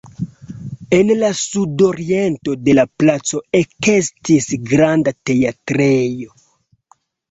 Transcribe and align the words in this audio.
En 0.97 1.11
la 1.23 1.29
sudoriento 1.39 2.57
de 2.69 2.77
la 2.79 2.87
placo 3.03 3.45
ekestis 3.63 4.53
granda 4.75 5.19
teatrejo. 5.33 6.39